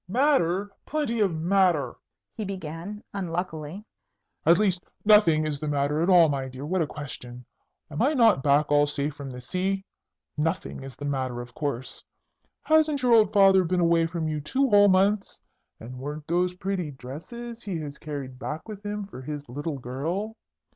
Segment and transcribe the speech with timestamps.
[0.09, 0.71] "Matter?
[0.87, 1.93] Plenty of matter!"
[2.33, 3.85] he began, unluckily.
[4.47, 6.65] "At least, nothing is the matter at all, my dear.
[6.65, 7.45] What a question!
[7.91, 9.85] Am I not back all safe from the sea?
[10.35, 12.03] Nothing is the matter, of course!
[12.63, 15.39] Hasn't your old father been away from you two whole months?
[15.79, 20.35] And weren't those pretty dresses he has carried back with him for his little girl?